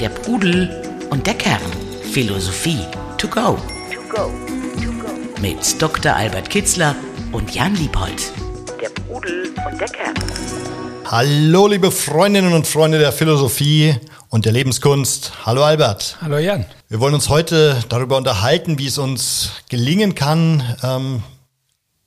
[0.00, 0.70] Der Pudel
[1.10, 1.60] und der Kern.
[2.10, 2.80] Philosophie
[3.18, 3.58] to go.
[3.92, 4.32] To go.
[4.82, 5.40] To go.
[5.42, 6.16] Mit Dr.
[6.16, 6.96] Albert Kitzler
[7.30, 8.32] und Jan Liebold.
[8.80, 10.14] Der Pudel und der Kern.
[11.04, 13.94] Hallo, liebe Freundinnen und Freunde der Philosophie
[14.30, 15.44] und der Lebenskunst.
[15.44, 16.16] Hallo Albert.
[16.22, 16.64] Hallo Jan.
[16.88, 21.22] Wir wollen uns heute darüber unterhalten, wie es uns gelingen kann, ähm,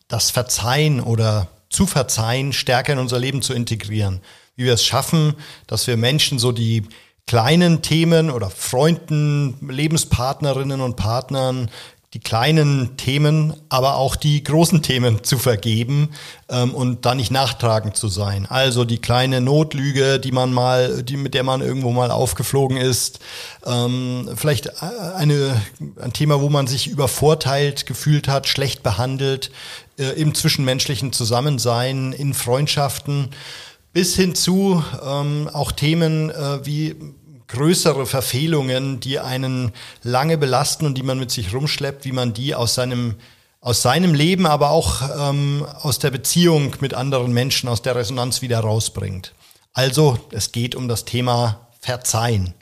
[0.07, 4.21] das Verzeihen oder zu verzeihen stärker in unser Leben zu integrieren.
[4.55, 5.35] Wie wir es schaffen,
[5.67, 6.83] dass wir Menschen so die
[7.29, 11.69] kleinen Themen oder Freunden, Lebenspartnerinnen und Partnern
[12.15, 16.09] die kleinen Themen, aber auch die großen Themen zu vergeben
[16.49, 18.47] ähm, und da nicht nachtragend zu sein.
[18.49, 23.19] Also die kleine Notlüge, die man mal, die mit der man irgendwo mal aufgeflogen ist,
[23.63, 25.61] ähm, vielleicht eine,
[26.01, 29.51] ein Thema, wo man sich übervorteilt gefühlt hat, schlecht behandelt
[29.99, 33.29] äh, im zwischenmenschlichen Zusammensein, in Freundschaften
[33.93, 36.95] bis hin zu ähm, auch Themen äh, wie
[37.47, 39.71] größere Verfehlungen, die einen
[40.03, 43.15] lange belasten und die man mit sich rumschleppt, wie man die aus seinem
[43.61, 48.41] aus seinem Leben, aber auch ähm, aus der Beziehung mit anderen Menschen, aus der Resonanz
[48.41, 49.33] wieder rausbringt.
[49.73, 52.53] Also, es geht um das Thema Verzeihen.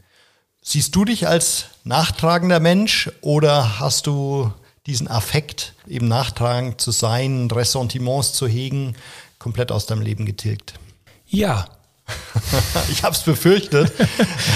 [0.62, 4.52] Siehst du dich als nachtragender Mensch oder hast du
[4.88, 8.96] diesen Affekt, eben nachtragend zu sein, Ressentiments zu hegen,
[9.38, 10.74] komplett aus deinem Leben getilgt?
[11.28, 11.68] Ja,
[12.92, 13.92] ich habe es befürchtet.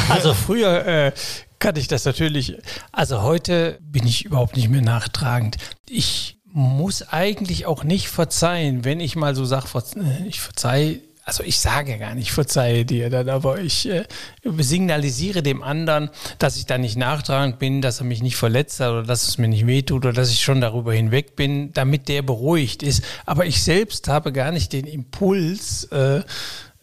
[0.10, 1.14] Also früher äh,
[1.60, 2.58] kannte ich das natürlich.
[2.92, 5.58] Also heute bin ich überhaupt nicht mehr nachtragend.
[5.90, 11.44] Ich muss eigentlich auch nicht verzeihen, wenn ich mal so sage, äh, ich verzeihe also
[11.44, 14.06] ich sage gar nicht, verzeihe dir dann, aber ich äh,
[14.44, 18.90] signalisiere dem anderen, dass ich da nicht nachtragend bin, dass er mich nicht verletzt hat
[18.90, 22.24] oder dass es mir nicht wehtut oder dass ich schon darüber hinweg bin, damit der
[22.24, 23.04] beruhigt ist.
[23.26, 26.22] Aber ich selbst habe gar nicht den Impuls, äh,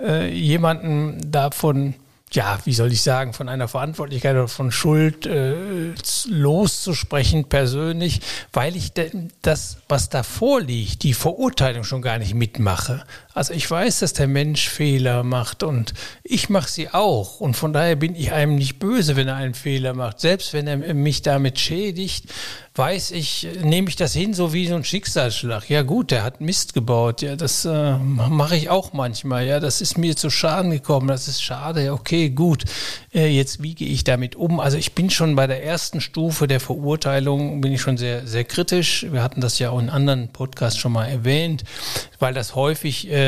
[0.00, 1.95] äh, jemanden davon,
[2.33, 5.95] ja, wie soll ich sagen, von einer Verantwortlichkeit oder von Schuld äh,
[6.28, 8.20] loszusprechen persönlich,
[8.52, 8.92] weil ich
[9.42, 13.05] das, was da vorliegt, die Verurteilung schon gar nicht mitmache.
[13.39, 15.95] Also ich weiß, dass der Mensch Fehler macht und
[16.25, 17.39] ich mache sie auch.
[17.39, 20.19] Und von daher bin ich einem nicht böse, wenn er einen Fehler macht.
[20.19, 22.25] Selbst wenn er mich damit schädigt,
[22.79, 25.69] weiß ich, nehme ich das hin, so wie so ein Schicksalsschlag.
[25.69, 27.23] Ja gut, der hat Mist gebaut.
[27.23, 29.47] Ja, das äh, mache ich auch manchmal.
[29.47, 31.09] Ja, das ist mir zu Schaden gekommen.
[31.09, 31.93] Das ist schade.
[31.93, 32.65] Okay, gut.
[33.13, 34.61] Äh, jetzt wie gehe ich damit um?
[34.61, 38.45] Also ich bin schon bei der ersten Stufe der Verurteilung, bin ich schon sehr, sehr
[38.45, 39.07] kritisch.
[39.11, 41.65] Wir hatten das ja auch in anderen Podcasts schon mal erwähnt,
[42.20, 43.27] weil das häufig äh,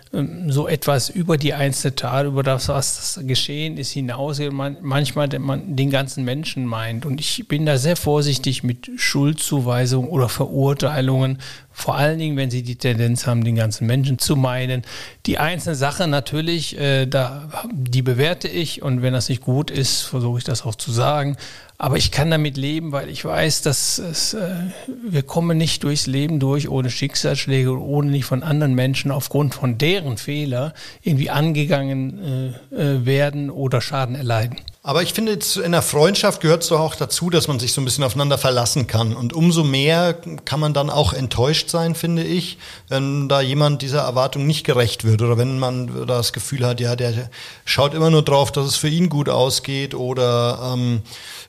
[0.47, 5.77] so etwas über die einzelne Tat, über das, was geschehen ist, hinausgeht, man manchmal man
[5.77, 7.05] den ganzen Menschen meint.
[7.05, 11.37] Und ich bin da sehr vorsichtig mit Schuldzuweisungen oder Verurteilungen,
[11.71, 14.83] vor allen Dingen, wenn sie die Tendenz haben, den ganzen Menschen zu meinen.
[15.25, 20.01] Die einzelne Sache natürlich, äh, da, die bewerte ich und wenn das nicht gut ist,
[20.01, 21.37] versuche ich das auch zu sagen.
[21.77, 24.51] Aber ich kann damit leben, weil ich weiß, dass es, äh,
[25.03, 29.55] wir kommen nicht durchs Leben durch ohne Schicksalsschläge und ohne nicht von anderen Menschen aufgrund
[29.55, 34.57] von deren Fehler irgendwie angegangen äh, äh, werden oder Schaden erleiden.
[34.83, 37.81] Aber ich finde, in der Freundschaft gehört es doch auch dazu, dass man sich so
[37.81, 39.15] ein bisschen aufeinander verlassen kann.
[39.15, 42.57] Und umso mehr kann man dann auch enttäuscht sein, finde ich,
[42.87, 46.95] wenn da jemand dieser Erwartung nicht gerecht wird oder wenn man das Gefühl hat, ja,
[46.95, 47.29] der
[47.63, 51.01] schaut immer nur drauf, dass es für ihn gut ausgeht oder ähm,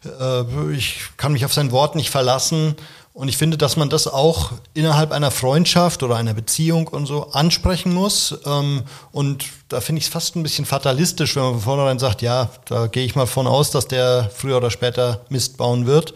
[0.04, 2.76] äh, ich kann mich auf sein Wort nicht verlassen.
[3.14, 7.30] Und ich finde, dass man das auch innerhalb einer Freundschaft oder einer Beziehung und so
[7.32, 8.38] ansprechen muss.
[8.46, 12.22] Ähm, und da finde ich es fast ein bisschen fatalistisch, wenn man von vornherein sagt,
[12.22, 16.14] ja, da gehe ich mal von aus, dass der früher oder später Mist bauen wird.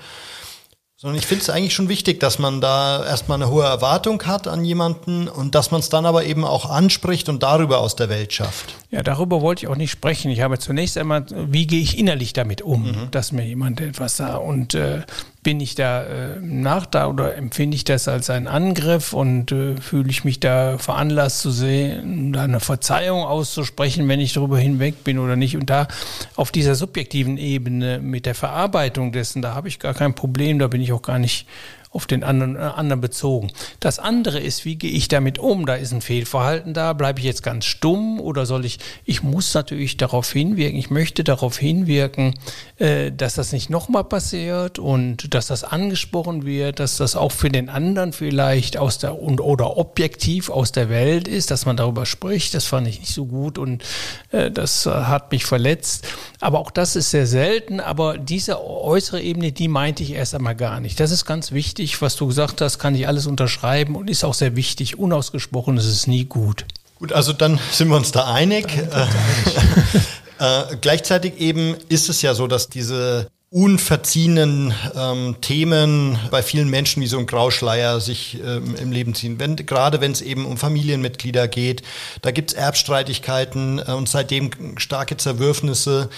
[0.99, 4.49] Sondern ich finde es eigentlich schon wichtig, dass man da erstmal eine hohe Erwartung hat
[4.49, 8.09] an jemanden und dass man es dann aber eben auch anspricht und darüber aus der
[8.09, 8.75] Welt schafft.
[8.91, 10.31] Ja, darüber wollte ich auch nicht sprechen.
[10.31, 13.11] Ich habe zunächst einmal, wie gehe ich innerlich damit um, mhm.
[13.11, 14.43] dass mir jemand etwas sagt.
[14.43, 15.03] Und äh,
[15.47, 19.77] bin ich da äh, nach da oder empfinde ich das als einen Angriff und äh,
[19.77, 25.05] fühle ich mich da veranlasst zu sehen, da eine Verzeihung auszusprechen, wenn ich darüber hinweg
[25.05, 25.57] bin oder nicht.
[25.57, 25.87] Und da
[26.35, 30.67] auf dieser subjektiven Ebene mit der Verarbeitung dessen, da habe ich gar kein Problem, da
[30.67, 31.47] bin ich auch gar nicht
[31.97, 33.51] auf den anderen, äh, anderen bezogen.
[33.81, 35.65] Das andere ist, wie gehe ich damit um?
[35.65, 36.93] Da ist ein Fehlverhalten da.
[36.93, 41.25] Bleibe ich jetzt ganz stumm oder soll ich, ich muss natürlich darauf hinwirken, ich möchte
[41.25, 42.35] darauf hinwirken,
[42.77, 47.49] äh, dass das nicht nochmal passiert und dass das angesprochen wird, dass das auch für
[47.49, 52.05] den anderen vielleicht aus der und oder objektiv aus der Welt ist, dass man darüber
[52.05, 52.53] spricht.
[52.53, 53.83] Das fand ich nicht so gut und
[54.33, 56.07] äh, das äh, hat mich verletzt.
[56.41, 57.81] Aber auch das ist sehr selten.
[57.81, 61.01] Aber diese äußere Ebene, die meinte ich erst einmal gar nicht.
[61.01, 64.25] Das ist ganz wichtig richtig, was du gesagt hast, kann ich alles unterschreiben und ist
[64.25, 64.99] auch sehr wichtig.
[64.99, 66.65] Unausgesprochen ist es nie gut.
[66.99, 68.67] Gut, also dann sind wir uns da einig.
[70.39, 77.03] Äh, gleichzeitig eben ist es ja so, dass diese unverziehenen ähm, Themen bei vielen Menschen
[77.03, 79.41] wie so ein Grauschleier sich ähm, im Leben ziehen.
[79.41, 81.81] Wenn, gerade wenn es eben um Familienmitglieder geht,
[82.21, 86.11] da gibt es Erbstreitigkeiten äh, und seitdem starke Zerwürfnisse.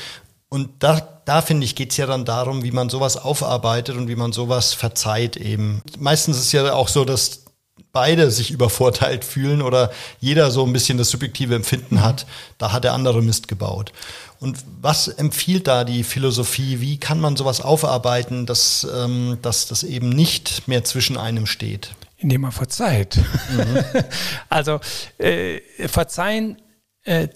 [0.49, 4.09] Und da, da finde ich, geht es ja dann darum, wie man sowas aufarbeitet und
[4.09, 5.83] wie man sowas verzeiht eben.
[5.99, 7.45] Meistens ist es ja auch so, dass
[7.93, 9.91] beide sich übervorteilt fühlen oder
[10.21, 12.27] jeder so ein bisschen das subjektive Empfinden hat,
[12.57, 13.93] da hat der andere Mist gebaut.
[14.41, 16.81] Und was empfiehlt da die Philosophie?
[16.81, 21.91] Wie kann man sowas aufarbeiten, dass, ähm, dass das eben nicht mehr zwischen einem steht?
[22.17, 23.19] Indem man verzeiht.
[23.51, 23.85] Mhm.
[24.49, 24.81] also
[25.19, 26.57] äh, verzeihen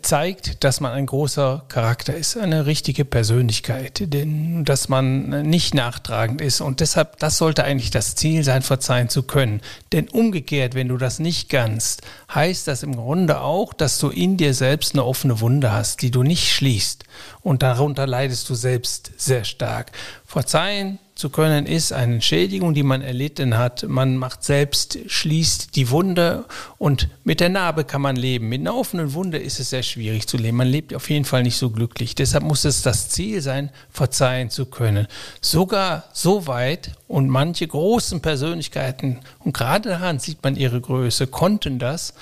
[0.03, 6.41] zeigt, dass man ein großer Charakter ist, eine richtige Persönlichkeit, denn, dass man nicht nachtragend
[6.41, 6.61] ist.
[6.61, 9.61] Und deshalb, das sollte eigentlich das Ziel sein, verzeihen zu können.
[9.93, 12.03] Denn umgekehrt, wenn du das nicht kannst,
[12.35, 16.11] heißt das im Grunde auch, dass du in dir selbst eine offene Wunde hast, die
[16.11, 17.05] du nicht schließt.
[17.41, 19.93] Und darunter leidest du selbst sehr stark.
[20.27, 23.85] Verzeihen zu können, ist eine Schädigung, die man erlitten hat.
[23.87, 26.47] Man macht selbst, schließt die Wunde
[26.79, 28.49] und mit der Narbe kann man leben.
[28.49, 30.57] Mit einer offenen Wunde ist es sehr schwierig zu leben.
[30.57, 32.15] Man lebt auf jeden Fall nicht so glücklich.
[32.15, 35.07] Deshalb muss es das Ziel sein, verzeihen zu können.
[35.41, 41.79] Sogar so weit und manche großen Persönlichkeiten, und gerade daran sieht man ihre Größe, konnten
[41.79, 42.15] das,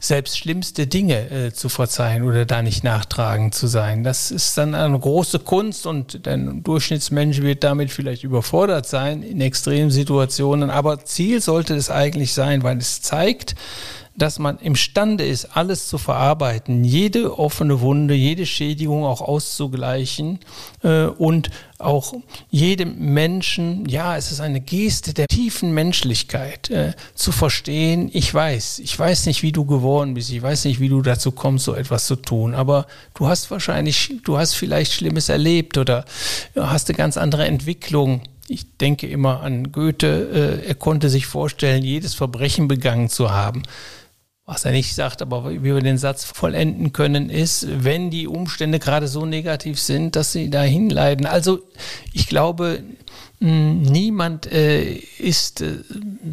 [0.00, 4.04] selbst schlimmste Dinge äh, zu verzeihen oder da nicht nachtragend zu sein.
[4.04, 9.40] Das ist dann eine große Kunst und der Durchschnittsmensch wird damit vielleicht überfordert sein in
[9.40, 10.70] extremen Situationen.
[10.70, 13.54] Aber Ziel sollte es eigentlich sein, weil es zeigt,
[14.18, 20.40] dass man imstande ist, alles zu verarbeiten, jede offene Wunde, jede Schädigung auch auszugleichen
[20.82, 22.14] äh, und auch
[22.50, 28.80] jedem Menschen, ja, es ist eine Geste der tiefen Menschlichkeit, äh, zu verstehen, ich weiß,
[28.80, 31.74] ich weiß nicht, wie du geworden bist, ich weiß nicht, wie du dazu kommst, so
[31.74, 36.04] etwas zu tun, aber du hast wahrscheinlich, du hast vielleicht Schlimmes erlebt oder
[36.56, 41.84] hast eine ganz andere Entwicklung ich denke immer an Goethe, äh, er konnte sich vorstellen,
[41.84, 43.62] jedes Verbrechen begangen zu haben.
[44.50, 48.78] Was er nicht sagt, aber wie wir den Satz vollenden können, ist, wenn die Umstände
[48.78, 51.26] gerade so negativ sind, dass sie dahin leiden.
[51.26, 51.58] Also
[52.14, 52.82] ich glaube,
[53.40, 55.74] niemand äh, ist äh,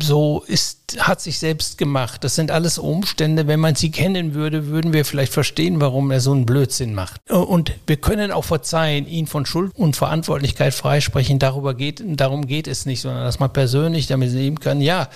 [0.01, 2.23] so, ist, hat sich selbst gemacht.
[2.23, 3.47] Das sind alles Umstände.
[3.47, 7.29] Wenn man sie kennen würde, würden wir vielleicht verstehen, warum er so einen Blödsinn macht.
[7.29, 11.38] Und wir können auch verzeihen, ihn von Schuld und Verantwortlichkeit freisprechen.
[11.38, 14.79] Darüber geht, darum geht es nicht, sondern dass man persönlich damit leben kann.
[14.79, 15.09] Ja,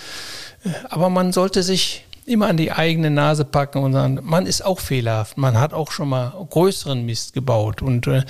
[0.89, 4.79] aber man sollte sich immer an die eigene Nase packen und sagen, man ist auch
[4.79, 7.81] fehlerhaft, man hat auch schon mal größeren Mist gebaut.
[7.81, 8.23] Und äh,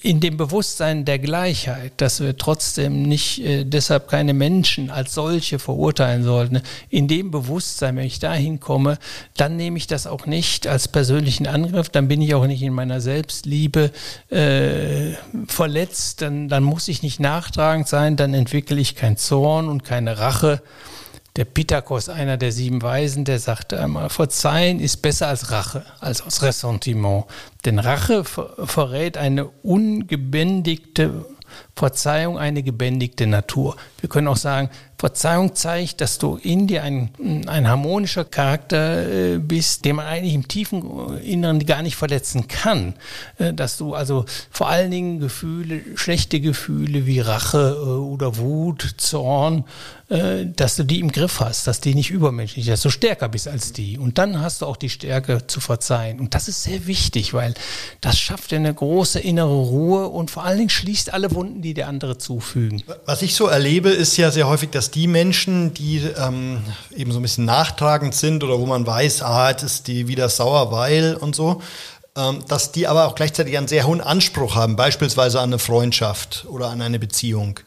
[0.00, 5.58] in dem Bewusstsein der Gleichheit, dass wir trotzdem nicht äh, deshalb keine Menschen als solche
[5.58, 8.98] verurteilen sollten, in dem Bewusstsein, wenn ich dahin komme,
[9.36, 12.72] dann nehme ich das auch nicht als persönlichen Angriff, dann bin ich auch nicht in
[12.72, 13.90] meiner Selbstliebe
[14.30, 15.14] äh,
[15.48, 20.18] verletzt, dann, dann muss ich nicht nachtragend sein, dann entwickle ich keinen Zorn und keine
[20.18, 20.62] Rache
[21.36, 26.22] der Pitakos, einer der sieben Weisen, der sagte einmal, Verzeihen ist besser als Rache, als
[26.22, 27.24] aus Ressentiment.
[27.64, 31.24] Denn Rache verrät eine ungebändigte
[31.74, 33.76] Verzeihung, eine gebändigte Natur.
[34.00, 37.10] Wir können auch sagen, Verzeihung zeigt, dass du in dir ein,
[37.46, 42.94] ein harmonischer Charakter äh, bist, den man eigentlich im tiefen Inneren gar nicht verletzen kann.
[43.38, 48.94] Äh, dass du also vor allen Dingen Gefühle, schlechte Gefühle wie Rache äh, oder Wut,
[48.98, 49.64] Zorn,
[50.10, 53.72] dass du die im Griff hast, dass die nicht übermenschlich, dass du stärker bist als
[53.72, 53.96] die.
[53.96, 56.18] Und dann hast du auch die Stärke zu verzeihen.
[56.18, 57.54] Und das ist sehr wichtig, weil
[58.00, 61.74] das schafft dir eine große innere Ruhe und vor allen Dingen schließt alle Wunden, die
[61.74, 62.82] der andere zufügen.
[63.06, 66.64] Was ich so erlebe, ist ja sehr häufig, dass die Menschen, die ähm,
[66.96, 70.28] eben so ein bisschen nachtragend sind oder wo man weiß, ah, jetzt ist die wieder
[70.28, 71.62] sauer, weil und so,
[72.16, 76.46] ähm, dass die aber auch gleichzeitig einen sehr hohen Anspruch haben, beispielsweise an eine Freundschaft
[76.48, 77.60] oder an eine Beziehung.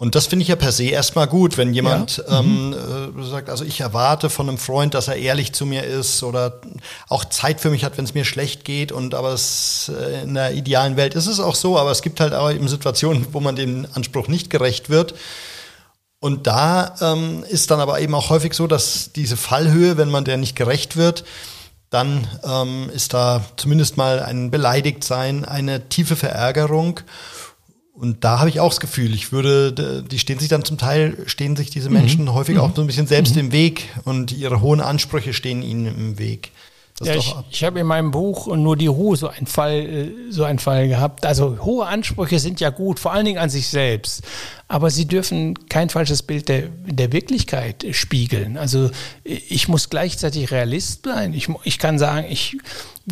[0.00, 2.40] Und das finde ich ja per se erstmal gut, wenn jemand ja.
[2.40, 3.20] ähm, mhm.
[3.20, 6.62] äh, sagt, also ich erwarte von einem Freund, dass er ehrlich zu mir ist oder
[7.10, 8.92] auch Zeit für mich hat, wenn es mir schlecht geht.
[8.92, 12.18] Und aber es, äh, in der idealen Welt ist es auch so, aber es gibt
[12.20, 15.12] halt auch eben Situationen, wo man dem Anspruch nicht gerecht wird.
[16.18, 20.24] Und da ähm, ist dann aber eben auch häufig so, dass diese Fallhöhe, wenn man
[20.24, 21.24] der nicht gerecht wird,
[21.90, 27.00] dann ähm, ist da zumindest mal ein Beleidigtsein, eine tiefe Verärgerung.
[28.00, 31.18] Und da habe ich auch das Gefühl, ich würde, die stehen sich dann zum Teil,
[31.26, 32.32] stehen sich diese Menschen mhm.
[32.32, 32.62] häufig mhm.
[32.62, 33.40] auch so ein bisschen selbst mhm.
[33.40, 36.50] im Weg und ihre hohen Ansprüche stehen ihnen im Weg.
[37.02, 40.44] Ja, ich, ich habe in meinem Buch nur die Ruhe so einen Fall, äh, so
[40.44, 41.24] einen Fall gehabt.
[41.24, 44.22] Also hohe Ansprüche sind ja gut, vor allen Dingen an sich selbst.
[44.68, 48.56] aber sie dürfen kein falsches Bild der, der Wirklichkeit spiegeln.
[48.56, 48.90] Also
[49.24, 51.34] ich muss gleichzeitig Realist bleiben.
[51.34, 52.56] Ich, ich kann sagen, ich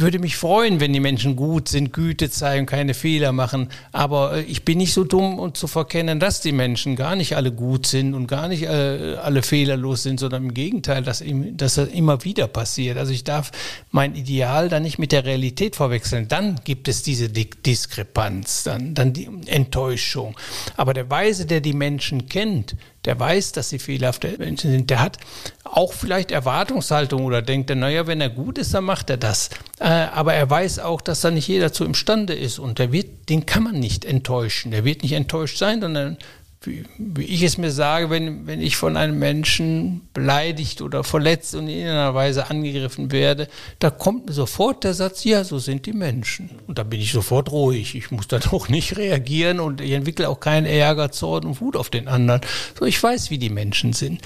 [0.00, 3.68] würde mich freuen, wenn die Menschen gut sind, Güte zeigen, keine Fehler machen.
[3.92, 7.36] Aber äh, ich bin nicht so dumm, um zu verkennen, dass die Menschen gar nicht
[7.36, 11.74] alle gut sind und gar nicht äh, alle fehlerlos sind, sondern im Gegenteil, dass, dass
[11.74, 12.98] das immer wieder passiert.
[12.98, 13.50] Also ich darf
[13.90, 16.28] mein Ideal dann nicht mit der Realität verwechseln.
[16.28, 20.36] Dann gibt es diese Diskrepanz, dann, dann die Enttäuschung.
[20.76, 22.76] Aber der Weise, der die Menschen kennt,
[23.08, 25.16] der weiß, dass sie fehlerhafte Menschen sind, der hat
[25.64, 29.48] auch vielleicht Erwartungshaltung oder denkt, naja, wenn er gut ist, dann macht er das.
[29.80, 33.30] Äh, aber er weiß auch, dass da nicht jeder zu imstande ist und der wird,
[33.30, 34.72] den kann man nicht enttäuschen.
[34.72, 36.18] Der wird nicht enttäuscht sein, sondern
[36.62, 41.54] wie, wie, ich es mir sage, wenn, wenn ich von einem Menschen beleidigt oder verletzt
[41.54, 43.46] und in einer Weise angegriffen werde,
[43.78, 46.50] da kommt mir sofort der Satz, ja, so sind die Menschen.
[46.66, 47.94] Und da bin ich sofort ruhig.
[47.94, 51.76] Ich muss dann auch nicht reagieren und ich entwickle auch keinen Ärger, Zorn und Wut
[51.76, 52.40] auf den anderen.
[52.76, 54.20] So, ich weiß, wie die Menschen sind.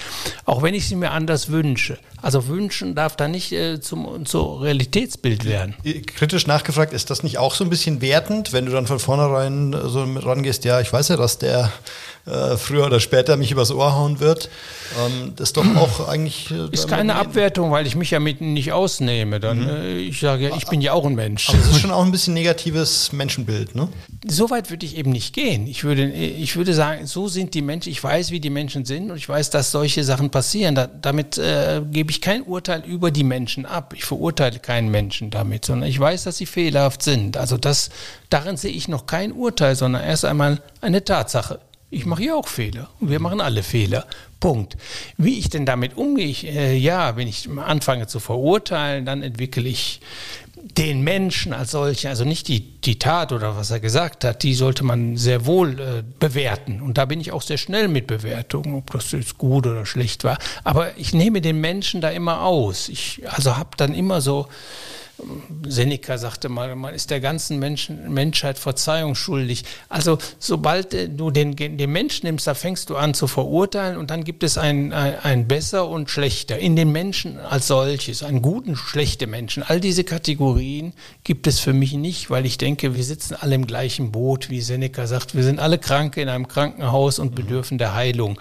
[0.45, 1.99] Auch wenn ich sie mir anders wünsche.
[2.23, 5.75] Also wünschen darf da nicht äh, zum, zum Realitätsbild werden.
[6.07, 9.75] Kritisch nachgefragt, ist das nicht auch so ein bisschen wertend, wenn du dann von vornherein
[9.85, 11.71] so rangehst, ja, ich weiß ja, dass der
[12.25, 14.49] äh, früher oder später mich übers Ohr hauen wird.
[14.97, 16.51] Ähm, das ist doch auch eigentlich.
[16.51, 19.41] Äh, ist keine Abwertung, weil ich mich ja mit nicht ausnehme.
[19.41, 19.69] Dann, mhm.
[19.69, 21.49] äh, ich sage, ich bin ja auch ein Mensch.
[21.49, 23.89] Aber es ist schon auch ein bisschen negatives Menschenbild, ne?
[24.25, 25.67] So weit würde ich eben nicht gehen.
[25.67, 29.11] Ich würde, ich würde sagen, so sind die Menschen, ich weiß, wie die Menschen sind
[29.11, 30.75] und ich weiß, dass solche Sachen passieren.
[30.75, 33.93] Da, damit äh, gebe ich kein Urteil über die Menschen ab.
[33.97, 37.35] Ich verurteile keinen Menschen damit, sondern ich weiß, dass sie fehlerhaft sind.
[37.35, 37.89] Also das,
[38.29, 41.59] darin sehe ich noch kein Urteil, sondern erst einmal eine Tatsache.
[41.93, 42.89] Ich mache ja auch Fehler.
[42.99, 44.07] Wir machen alle Fehler.
[44.39, 44.77] Punkt.
[45.17, 46.25] Wie ich denn damit umgehe?
[46.25, 50.01] Ich, äh, ja, wenn ich anfange zu verurteilen, dann entwickle ich
[50.55, 54.55] den Menschen als solchen, also nicht die, die Tat oder was er gesagt hat, die
[54.55, 56.81] sollte man sehr wohl äh, bewerten.
[56.81, 60.23] Und da bin ich auch sehr schnell mit Bewertungen, ob das jetzt gut oder schlecht
[60.23, 60.39] war.
[60.63, 62.89] Aber ich nehme den Menschen da immer aus.
[62.89, 64.47] Ich also habe dann immer so
[65.67, 69.63] Seneca sagte mal, man ist der ganzen Menschen, Menschheit Verzeihung schuldig.
[69.89, 74.09] Also sobald äh, du den, den Menschen nimmst, da fängst du an zu verurteilen und
[74.09, 76.57] dann gibt es ein, ein, ein besser und schlechter.
[76.57, 79.63] In den Menschen als solches, einen guten, schlechte Menschen.
[79.63, 83.67] All diese Kategorien gibt es für mich nicht, weil ich denke, wir sitzen alle im
[83.67, 85.35] gleichen Boot, wie Seneca sagt.
[85.35, 88.39] Wir sind alle Kranke in einem Krankenhaus und bedürfen der Heilung.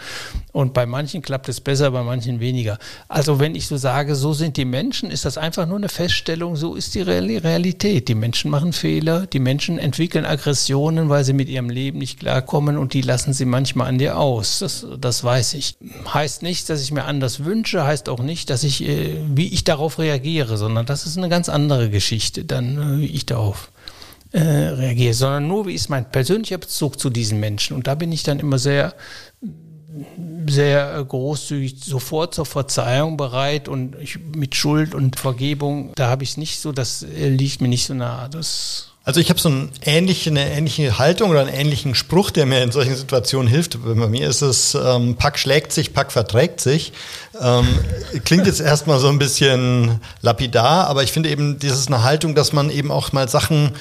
[0.52, 2.78] Und bei manchen klappt es besser, bei manchen weniger.
[3.08, 6.56] Also wenn ich so sage, so sind die Menschen, ist das einfach nur eine Feststellung,
[6.56, 8.08] so ist die Realität.
[8.08, 12.78] Die Menschen machen Fehler, die Menschen entwickeln Aggressionen, weil sie mit ihrem Leben nicht klarkommen
[12.78, 14.60] und die lassen sie manchmal an dir aus.
[14.60, 15.76] Das, das weiß ich.
[16.12, 19.64] Heißt nicht, dass ich mir anders wünsche, heißt auch nicht, dass ich, äh, wie ich
[19.64, 23.70] darauf reagiere, sondern das ist eine ganz andere Geschichte, dann äh, wie ich darauf
[24.32, 27.76] äh, reagiere, sondern nur, wie ist mein persönlicher Bezug zu diesen Menschen.
[27.76, 28.94] Und da bin ich dann immer sehr
[30.48, 36.24] sehr äh, großzügig sofort zur Verzeihung bereit und ich, mit Schuld und Vergebung, da habe
[36.24, 38.28] ich es nicht so, das äh, liegt mir nicht so nah.
[38.28, 42.46] Das also ich habe so eine ähnliche, eine ähnliche Haltung oder einen ähnlichen Spruch, der
[42.46, 43.76] mir in solchen Situationen hilft.
[43.84, 46.92] Bei mir ist es, ähm, Pack schlägt sich, Pack verträgt sich.
[47.40, 47.66] Ähm,
[48.24, 52.36] klingt jetzt erstmal so ein bisschen lapidar, aber ich finde eben, das ist eine Haltung,
[52.36, 53.72] dass man eben auch mal Sachen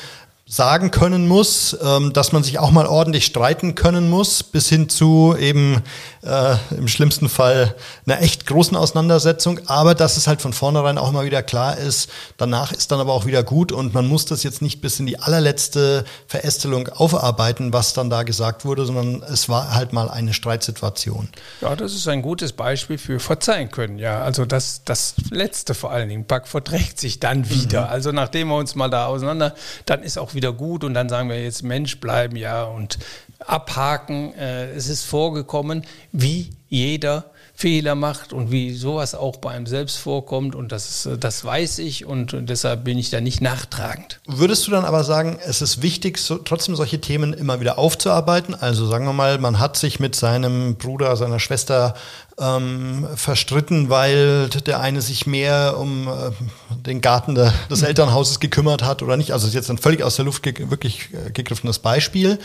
[0.51, 4.89] sagen können muss, ähm, dass man sich auch mal ordentlich streiten können muss, bis hin
[4.89, 5.81] zu eben
[6.24, 7.74] äh, im schlimmsten Fall
[8.05, 12.10] einer echt großen Auseinandersetzung, aber dass es halt von vornherein auch immer wieder klar ist,
[12.36, 15.05] danach ist dann aber auch wieder gut und man muss das jetzt nicht bis in
[15.05, 20.34] die allerletzte Verästelung aufarbeiten, was dann da gesagt wurde, sondern es war halt mal eine
[20.34, 21.29] Streitsituation.
[21.62, 24.22] Ja, das ist ein gutes Beispiel für verzeihen können, ja.
[24.22, 27.86] Also das, das Letzte vor allen Dingen, Pack verträgt sich dann wieder.
[27.86, 27.91] Mhm.
[27.91, 29.55] Also nachdem wir uns mal da auseinander,
[29.86, 32.98] dann ist auch wieder wieder gut und dann sagen wir jetzt Mensch bleiben, ja, und
[33.39, 34.33] abhaken.
[34.33, 39.98] Äh, es ist vorgekommen, wie jeder Fehler macht und wie sowas auch bei einem selbst
[39.98, 44.19] vorkommt und das, das weiß ich und deshalb bin ich da nicht nachtragend.
[44.25, 48.55] Würdest du dann aber sagen, es ist wichtig, so, trotzdem solche Themen immer wieder aufzuarbeiten?
[48.55, 51.93] Also sagen wir mal, man hat sich mit seinem Bruder, seiner Schwester
[52.41, 56.31] ähm, verstritten, weil der eine sich mehr um äh,
[56.75, 59.31] den Garten de, des Elternhauses gekümmert hat oder nicht.
[59.31, 62.39] Also ist jetzt ein völlig aus der Luft ge wirklich äh, gegriffenes Beispiel.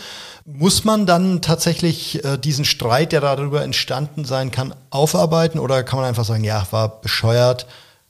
[0.45, 5.99] Muss man dann tatsächlich äh, diesen Streit, der darüber entstanden sein kann, aufarbeiten oder kann
[5.99, 7.65] man einfach sagen, ja, war bescheuert,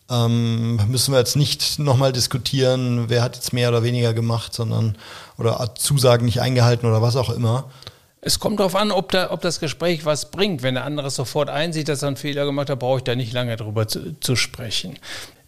[0.10, 4.98] ähm, müssen wir jetzt nicht nochmal diskutieren, wer hat jetzt mehr oder weniger gemacht, sondern
[5.38, 7.66] oder Zusagen nicht eingehalten oder was auch immer.
[8.28, 10.62] Es kommt darauf an, ob, da, ob das Gespräch was bringt.
[10.62, 13.32] Wenn der andere sofort einsieht, dass er einen Fehler gemacht hat, brauche ich da nicht
[13.32, 15.00] lange drüber zu, zu sprechen.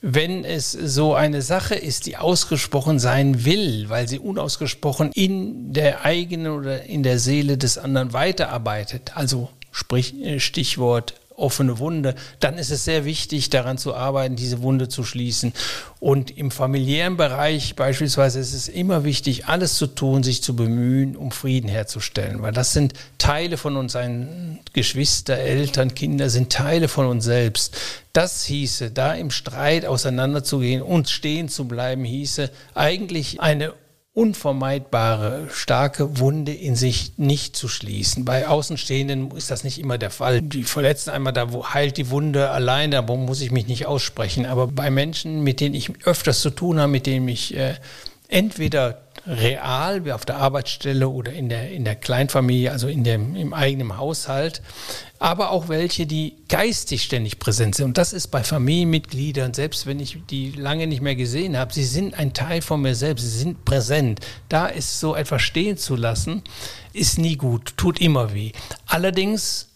[0.02, 6.06] wenn es so eine Sache ist, die ausgesprochen sein will, weil sie unausgesprochen in der
[6.06, 12.58] eigenen oder in der Seele des anderen weiterarbeitet, also sprich äh, Stichwort offene Wunde, dann
[12.58, 15.54] ist es sehr wichtig, daran zu arbeiten, diese Wunde zu schließen.
[16.00, 21.16] Und im familiären Bereich beispielsweise ist es immer wichtig, alles zu tun, sich zu bemühen,
[21.16, 26.88] um Frieden herzustellen, weil das sind Teile von uns, ein Geschwister, Eltern, Kinder sind Teile
[26.88, 27.76] von uns selbst.
[28.14, 33.74] Das hieße, da im Streit auseinanderzugehen und stehen zu bleiben, hieße eigentlich eine
[34.20, 38.26] unvermeidbare, starke Wunde in sich nicht zu schließen.
[38.26, 40.42] Bei Außenstehenden ist das nicht immer der Fall.
[40.42, 44.46] Die verletzen einmal, da heilt die Wunde alleine, da muss ich mich nicht aussprechen.
[44.46, 47.76] Aber bei Menschen, mit denen ich öfters zu tun habe, mit denen ich äh,
[48.28, 53.36] entweder real, wie auf der Arbeitsstelle oder in der, in der Kleinfamilie, also in dem,
[53.36, 54.62] im eigenen Haushalt,
[55.20, 57.86] aber auch welche, die geistig ständig präsent sind.
[57.86, 61.84] Und das ist bei Familienmitgliedern, selbst wenn ich die lange nicht mehr gesehen habe, sie
[61.84, 64.22] sind ein Teil von mir selbst, sie sind präsent.
[64.48, 66.42] Da ist so etwas stehen zu lassen,
[66.94, 68.52] ist nie gut, tut immer weh.
[68.88, 69.69] Allerdings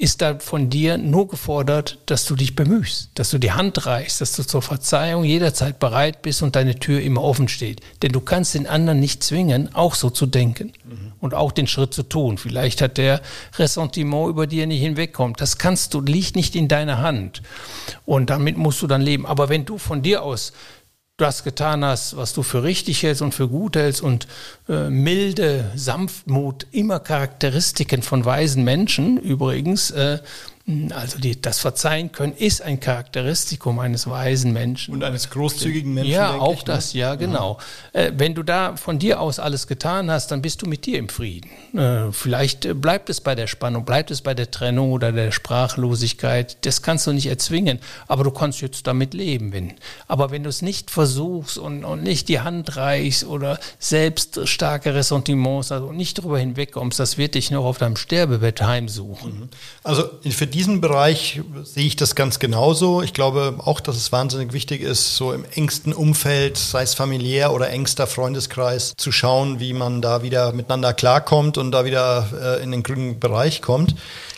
[0.00, 4.20] ist da von dir nur gefordert, dass du dich bemühst, dass du die Hand reichst,
[4.20, 7.80] dass du zur Verzeihung jederzeit bereit bist und deine Tür immer offen steht.
[8.00, 11.12] Denn du kannst den anderen nicht zwingen, auch so zu denken mhm.
[11.18, 12.38] und auch den Schritt zu tun.
[12.38, 13.20] Vielleicht hat der
[13.58, 15.40] Ressentiment über dir nicht hinwegkommt.
[15.40, 17.42] Das kannst du, liegt nicht in deiner Hand.
[18.06, 19.26] Und damit musst du dann leben.
[19.26, 20.52] Aber wenn du von dir aus
[21.18, 24.28] das getan hast, was du für richtig hältst und für gut hältst und
[24.68, 30.20] äh, milde, Sanftmut, immer Charakteristiken von weisen Menschen übrigens, äh,
[30.90, 34.92] also die, das Verzeihen können ist ein Charakteristikum eines weisen Menschen.
[34.92, 36.12] Und eines großzügigen Menschen.
[36.12, 36.74] Ja, auch ich, ne?
[36.74, 37.58] das, ja, genau.
[37.94, 37.98] Mhm.
[37.98, 40.98] Äh, wenn du da von dir aus alles getan hast, dann bist du mit dir
[40.98, 41.48] im Frieden.
[41.74, 46.58] Äh, vielleicht bleibt es bei der Spannung, bleibt es bei der Trennung oder der Sprachlosigkeit.
[46.66, 49.54] Das kannst du nicht erzwingen, aber du kannst jetzt damit leben.
[49.54, 49.72] Wenn.
[50.06, 54.94] Aber wenn du es nicht versuchst und, und nicht die Hand reichst oder selbst starke
[54.94, 59.40] Ressentiments, also nicht darüber hinwegkommst, das wird dich noch auf deinem Sterbebett heimsuchen.
[59.40, 59.48] Mhm.
[59.82, 63.00] Also für die diesem Bereich sehe ich das ganz genauso.
[63.00, 67.52] Ich glaube auch, dass es wahnsinnig wichtig ist, so im engsten Umfeld, sei es familiär
[67.52, 72.26] oder engster Freundeskreis, zu schauen, wie man da wieder miteinander klarkommt und da wieder
[72.58, 73.94] äh, in den grünen Bereich kommt.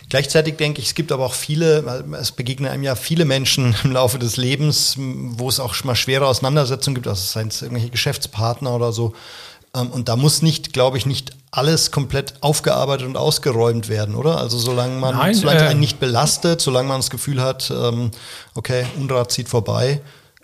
[0.09, 3.91] Gleichzeitig denke ich, es gibt aber auch viele, es begegnen einem ja viele Menschen im
[3.91, 7.89] Laufe des Lebens, wo es auch schon mal schwere Auseinandersetzungen gibt, also seien es irgendwelche
[7.89, 9.13] Geschäftspartner oder so.
[9.73, 14.37] Ähm, und da muss nicht, glaube ich, nicht alles komplett aufgearbeitet und ausgeräumt werden, oder?
[14.37, 18.11] Also solange man, Nein, solange äh, einen nicht belastet, solange man das Gefühl hat, ähm,
[18.55, 20.01] okay, Unrat zieht vorbei,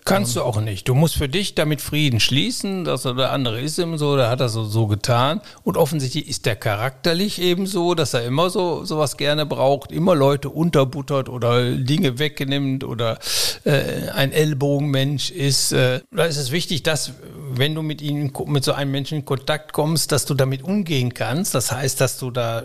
[0.08, 0.88] Kannst du auch nicht.
[0.88, 4.40] Du musst für dich damit Frieden schließen, dass der andere ist eben so, der hat
[4.40, 5.42] das so, so getan.
[5.64, 10.14] Und offensichtlich ist der charakterlich eben so, dass er immer so sowas gerne braucht, immer
[10.14, 13.18] Leute unterbuttert oder Dinge wegnimmt oder
[13.64, 15.72] äh, ein Ellbogenmensch ist.
[15.72, 17.12] Äh, da ist es wichtig, dass
[17.50, 21.12] wenn du mit ihnen mit so einem Menschen in Kontakt kommst, dass du damit umgehen
[21.12, 21.54] kannst.
[21.54, 22.64] Das heißt, dass du da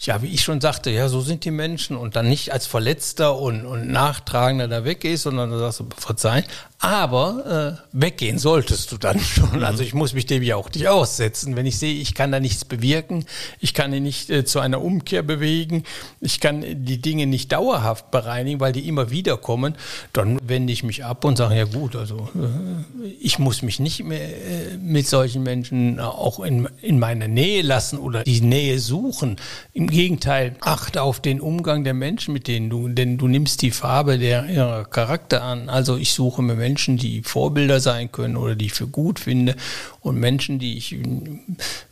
[0.00, 3.36] ja, wie ich schon sagte, ja, so sind die Menschen und dann nicht als Verletzter
[3.36, 6.44] und, und Nachtragender da weggehst, sondern du sagst, verzeihen.
[6.80, 9.64] Aber äh, weggehen solltest du dann schon.
[9.64, 11.56] Also ich muss mich dem ja auch nicht aussetzen.
[11.56, 13.24] Wenn ich sehe, ich kann da nichts bewirken,
[13.58, 15.82] ich kann ihn nicht äh, zu einer Umkehr bewegen,
[16.20, 19.74] ich kann die Dinge nicht dauerhaft bereinigen, weil die immer wieder kommen,
[20.12, 24.04] dann wende ich mich ab und sage, ja gut, also äh, ich muss mich nicht
[24.04, 29.34] mehr äh, mit solchen Menschen auch in, in meiner Nähe lassen oder die Nähe suchen.
[29.72, 33.72] Im Gegenteil, achte auf den Umgang der Menschen, mit denen du, denn du nimmst die
[33.72, 35.68] Farbe der ihrer Charakter an.
[35.68, 39.18] Also ich suche mir Menschen, Menschen, die Vorbilder sein können oder die ich für gut
[39.18, 39.56] finde
[40.00, 40.94] und Menschen, die ich,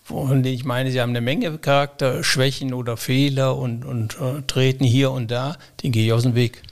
[0.05, 4.85] von denen ich meine, sie haben eine Menge Charakterschwächen oder Fehler und, und äh, treten
[4.85, 6.63] hier und da, den gehe ich aus dem Weg.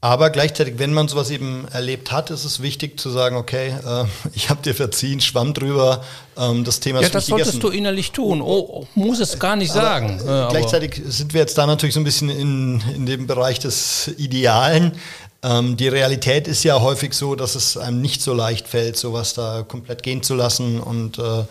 [0.00, 4.04] Aber gleichzeitig, wenn man sowas eben erlebt hat, ist es wichtig zu sagen, okay, äh,
[4.32, 6.04] ich habe dir verziehen, schwamm drüber,
[6.36, 7.72] ähm, das Thema ist Ja, das solltest gegessen.
[7.72, 8.40] du innerlich tun.
[8.40, 10.20] Oh, muss es gar nicht sagen.
[10.20, 13.58] Aber, äh, gleichzeitig sind wir jetzt da natürlich so ein bisschen in, in dem Bereich
[13.58, 14.92] des Idealen.
[15.40, 19.34] Ähm, die Realität ist ja häufig so, dass es einem nicht so leicht fällt, sowas
[19.34, 21.44] da komplett gehen zu lassen und äh,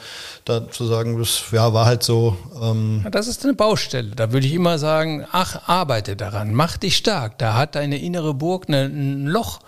[0.44, 2.38] da zu sagen, das ja, war halt so.
[2.62, 4.10] Ähm das ist eine Baustelle.
[4.14, 7.38] Da würde ich immer sagen, ach, arbeite daran, mach dich stark.
[7.38, 9.60] Da hat deine innere Burg eine, ein Loch.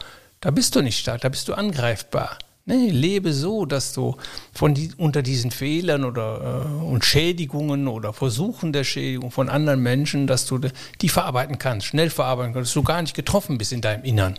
[0.41, 2.38] Da bist du nicht stark, da bist du angreifbar.
[2.69, 4.15] Nee, lebe so, dass du
[4.53, 9.82] von die, unter diesen Fehlern oder äh, und Schädigungen oder Versuchen der Schädigung von anderen
[9.82, 10.60] Menschen, dass du
[11.01, 14.38] die verarbeiten kannst, schnell verarbeiten kannst, dass du gar nicht getroffen bist in deinem Innern.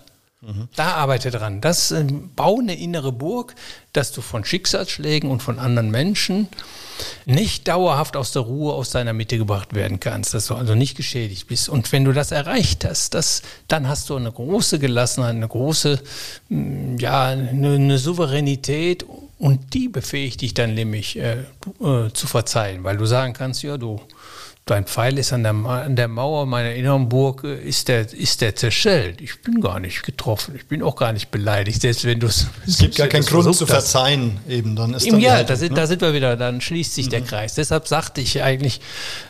[0.75, 1.61] Da arbeite dran.
[1.61, 2.03] Das äh,
[2.35, 3.55] bau eine innere Burg,
[3.93, 6.49] dass du von Schicksalsschlägen und von anderen Menschen
[7.27, 10.97] nicht dauerhaft aus der Ruhe, aus deiner Mitte gebracht werden kannst, dass du also nicht
[10.97, 11.69] geschädigt bist.
[11.69, 16.01] Und wenn du das erreicht hast, das, dann hast du eine große Gelassenheit, eine große,
[16.49, 19.05] mm, ja, eine, eine Souveränität
[19.39, 21.41] und die befähigt dich dann nämlich äh,
[21.81, 24.01] äh, zu verzeihen, weil du sagen kannst, ja, du,
[24.71, 28.41] dein Pfeil ist an der, an der Mauer meiner inneren Burg, äh, ist der, ist
[28.41, 29.21] der zerschellt.
[29.21, 32.47] Ich bin gar nicht getroffen, ich bin auch gar nicht beleidigt, selbst wenn du es.
[32.67, 34.77] Es gibt gar keinen Grund zu verzeihen, eben.
[34.77, 35.81] Dann ist dann ja, Haltung, da, sind, ne?
[35.81, 37.11] da sind wir wieder, dann schließt sich mhm.
[37.11, 37.55] der Kreis.
[37.55, 38.81] Deshalb sagte ich eigentlich,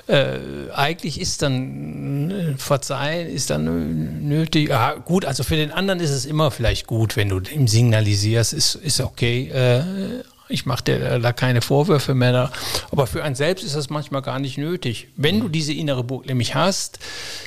[0.07, 0.39] äh,
[0.75, 4.69] eigentlich ist dann äh, Verzeihen ist dann nötig.
[4.69, 8.53] Ja, gut, also für den anderen ist es immer vielleicht gut, wenn du ihm signalisierst,
[8.53, 9.49] ist, ist okay.
[9.49, 12.51] Äh, ich mache dir da keine Vorwürfe mehr.
[12.91, 15.09] Aber für einen selbst ist das manchmal gar nicht nötig.
[15.17, 16.99] Wenn du diese innere Burg nämlich hast,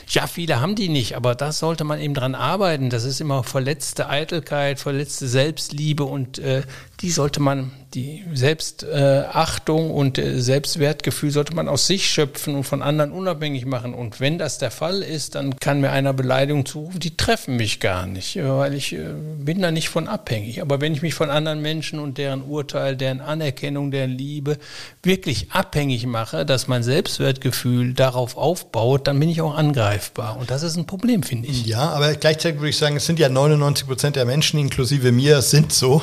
[0.07, 2.89] ja, viele haben die nicht, aber da sollte man eben dran arbeiten.
[2.89, 6.63] Das ist immer verletzte Eitelkeit, verletzte Selbstliebe und äh,
[7.01, 12.63] die sollte man, die Selbstachtung äh, und äh, Selbstwertgefühl sollte man aus sich schöpfen und
[12.63, 13.93] von anderen unabhängig machen.
[13.93, 17.79] Und wenn das der Fall ist, dann kann mir einer Beleidigung zurufen, die treffen mich
[17.79, 20.61] gar nicht, weil ich äh, bin da nicht von abhängig.
[20.61, 24.57] Aber wenn ich mich von anderen Menschen und deren Urteil, deren Anerkennung, deren Liebe
[25.03, 30.37] wirklich abhängig mache, dass mein Selbstwertgefühl darauf aufbaut, dann bin ich auch angreifbar.
[30.37, 31.65] Und das ist ein Problem, finde ich.
[31.65, 35.41] Ja, aber gleichzeitig würde ich sagen, es sind ja 99 Prozent der Menschen, inklusive mir,
[35.41, 36.01] sind so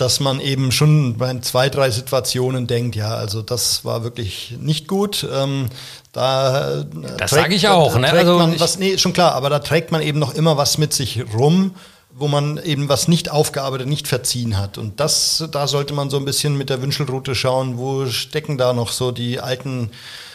[0.00, 4.88] dass man eben schon bei zwei, drei Situationen denkt, ja, also das war wirklich nicht
[4.88, 5.26] gut.
[5.32, 5.68] Ähm,
[6.12, 6.84] da, äh,
[7.18, 7.96] das sage ich auch.
[7.96, 8.10] Ne?
[8.10, 10.92] also man was, nee, schon klar, aber da trägt man eben noch immer was mit
[10.92, 11.74] sich rum,
[12.12, 14.78] wo man eben was nicht aufgearbeitet, nicht verziehen hat.
[14.78, 18.72] Und das, da sollte man so ein bisschen mit der Wünschelrute schauen, wo stecken da
[18.72, 19.90] noch so die alten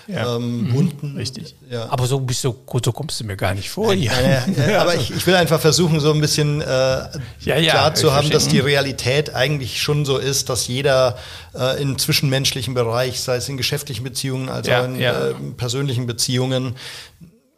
[0.08, 0.36] ja.
[0.36, 1.12] ähm, Wunden.
[1.12, 1.56] Mhm, richtig.
[1.70, 1.90] Ja.
[1.90, 3.94] Aber so bist du, so kommst du mir gar nicht vor.
[3.94, 4.14] Ja,
[4.68, 7.02] ja, aber ich, ich will einfach versuchen, so ein bisschen äh,
[7.42, 11.18] klar zu haben, dass die Realität eigentlich schon so ist, dass jeder
[11.58, 16.76] äh, im zwischenmenschlichen Bereich, sei es in geschäftlichen Beziehungen, also in äh, persönlichen Beziehungen,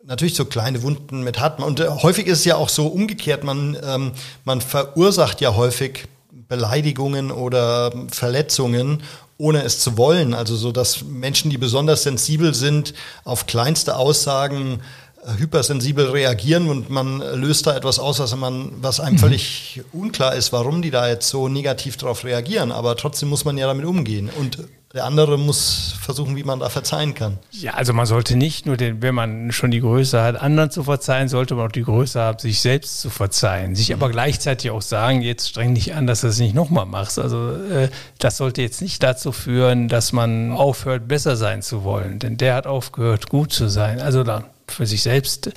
[0.08, 1.60] natürlich so kleine Wunden mit hat.
[1.60, 4.12] Und äh, häufig ist es ja auch so umgekehrt, man, ähm,
[4.46, 6.08] man verursacht ja häufig
[6.47, 9.04] Beleidigungen oder Verletzungen
[9.38, 10.34] ohne es zu wollen.
[10.34, 14.82] Also so, dass Menschen, die besonders sensibel sind, auf kleinste Aussagen
[15.23, 19.19] äh, hypersensibel reagieren und man löst da etwas aus, was, man, was einem mhm.
[19.19, 22.71] völlig unklar ist, warum die da jetzt so negativ darauf reagieren.
[22.71, 24.30] Aber trotzdem muss man ja damit umgehen.
[24.38, 24.58] Und
[24.93, 27.38] der andere muss versuchen, wie man da verzeihen kann.
[27.52, 30.84] Ja, also man sollte nicht nur, den, wenn man schon die Größe hat, anderen zu
[30.84, 33.76] verzeihen, sollte man auch die Größe haben, sich selbst zu verzeihen.
[33.76, 33.95] Sich mhm.
[33.95, 37.19] aber gleichzeitig auch sagen, jetzt streng dich an, dass du es nicht nochmal machst.
[37.19, 42.19] Also äh, das sollte jetzt nicht dazu führen, dass man aufhört, besser sein zu wollen.
[42.19, 44.00] Denn der hat aufgehört, gut zu sein.
[44.00, 45.52] Also da für sich selbst.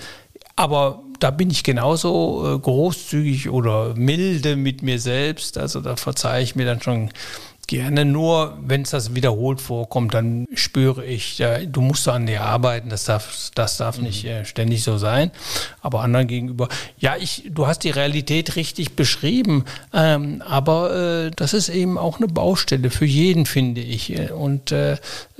[0.56, 5.56] Aber da bin ich genauso äh, großzügig oder milde mit mir selbst.
[5.56, 7.10] Also da verzeihe ich mir dann schon
[7.70, 8.04] gerne.
[8.04, 12.90] Nur wenn es das wiederholt vorkommt, dann spüre ich, ja, du musst an dir arbeiten.
[12.90, 14.04] Das darf, das darf mhm.
[14.04, 15.30] nicht äh, ständig so sein.
[15.80, 19.64] Aber anderen gegenüber, ja, ich, du hast die Realität richtig beschrieben.
[19.94, 24.18] Ähm, aber äh, das ist eben auch eine Baustelle für jeden, finde ich.
[24.32, 24.96] Und äh,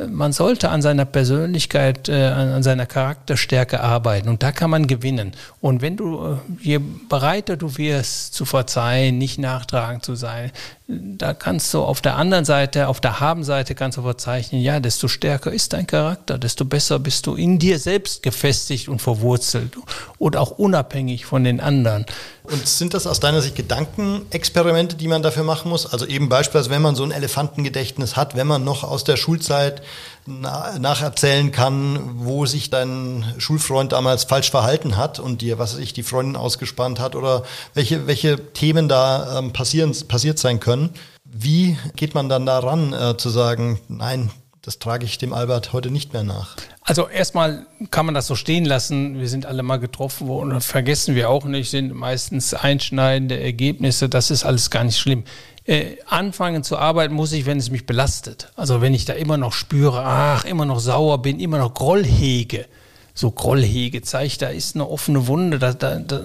[0.08, 4.28] man sollte an seiner Persönlichkeit, äh, an, seiner Charakterstärke arbeiten.
[4.28, 5.32] Und da kann man gewinnen.
[5.60, 10.52] Und wenn du, äh, je bereiter du wirst zu verzeihen, nicht nachtragend zu sein,
[10.90, 15.06] da kannst du auf der anderen Seite, auf der Haben-Seite kannst du verzeichnen, ja, desto
[15.06, 19.76] stärker ist dein Charakter, desto besser bist du in dir selbst gefestigt und verwurzelt
[20.18, 22.06] und auch unabhängig von den anderen.
[22.50, 25.86] Und sind das aus deiner Sicht Gedankenexperimente, die man dafür machen muss?
[25.86, 29.82] Also eben beispielsweise, wenn man so ein Elefantengedächtnis hat, wenn man noch aus der Schulzeit
[30.26, 36.02] nacherzählen kann, wo sich dein Schulfreund damals falsch verhalten hat und dir, was sich die
[36.02, 40.90] Freundin ausgespannt hat oder welche, welche Themen da ähm, passieren, passiert sein können.
[41.24, 44.30] Wie geht man dann daran, äh, zu sagen, nein,
[44.62, 46.56] das trage ich dem Albert heute nicht mehr nach?
[46.90, 49.20] Also erstmal kann man das so stehen lassen.
[49.20, 54.08] Wir sind alle mal getroffen worden und vergessen wir auch nicht, sind meistens einschneidende Ergebnisse.
[54.08, 55.22] Das ist alles gar nicht schlimm
[55.66, 58.50] äh, anfangen zu arbeiten muss ich, wenn es mich belastet.
[58.56, 62.04] Also wenn ich da immer noch spüre, ach, immer noch sauer bin, immer noch Groll
[62.04, 62.66] hege.
[63.14, 66.24] So Groll hege zeigt, da ist eine offene Wunde, da, da, da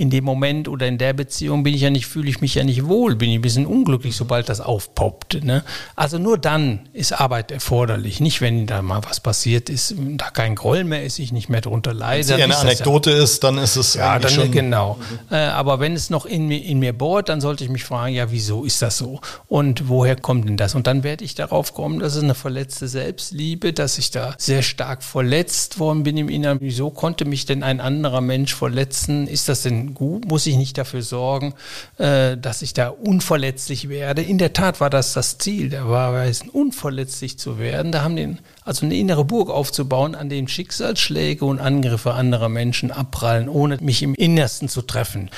[0.00, 2.64] in dem Moment oder in der Beziehung bin ich ja nicht, fühle ich mich ja
[2.64, 5.44] nicht wohl, bin ich ein bisschen unglücklich, sobald das aufpoppt.
[5.44, 5.62] Ne?
[5.94, 10.54] Also nur dann ist Arbeit erforderlich, nicht wenn da mal was passiert ist, da kein
[10.54, 12.28] Groll mehr ist, ich nicht mehr drunter leide.
[12.28, 14.98] Wenn es eine Anekdote ja, ist, dann ist es ja dann schon genau.
[15.28, 15.34] Mhm.
[15.34, 18.14] Äh, aber wenn es noch in mir, in mir bohrt, dann sollte ich mich fragen,
[18.14, 19.20] ja, wieso ist das so?
[19.48, 20.74] Und woher kommt denn das?
[20.74, 24.62] Und dann werde ich darauf kommen, dass es eine verletzte Selbstliebe, dass ich da sehr
[24.62, 26.56] stark verletzt worden bin im Inneren.
[26.62, 29.26] Wieso konnte mich denn ein anderer Mensch verletzen?
[29.26, 31.54] Ist das denn muss ich nicht dafür sorgen,
[31.98, 34.22] äh, dass ich da unverletzlich werde.
[34.22, 37.92] In der Tat war das das Ziel, der Wahrweisen, unverletzlich zu werden.
[37.92, 42.90] Da haben den, also eine innere Burg aufzubauen, an dem Schicksalsschläge und Angriffe anderer Menschen
[42.90, 45.30] abprallen, ohne mich im Innersten zu treffen